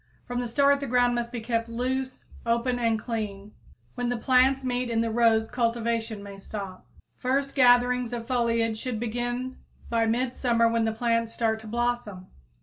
From 0.25 0.39
the 0.39 0.47
start 0.47 0.79
the 0.79 0.87
ground 0.87 1.13
must 1.13 1.31
be 1.31 1.41
kept 1.41 1.69
loose, 1.69 2.25
open 2.43 2.79
and 2.79 2.97
clean. 2.97 3.51
When 3.93 4.09
the 4.09 4.17
plants 4.17 4.63
meet 4.63 4.89
in 4.89 5.01
the 5.01 5.11
rows 5.11 5.47
cultivation 5.47 6.23
may 6.23 6.39
stop. 6.39 6.87
First 7.17 7.53
gatherings 7.55 8.11
of 8.11 8.25
foliage 8.25 8.79
should 8.79 8.99
begin 8.99 9.59
by 9.91 10.07
midsummer 10.07 10.67
when 10.67 10.85
the 10.85 10.91
plants 10.91 11.35
start 11.35 11.59
to 11.59 11.67
blossom. 11.67 12.25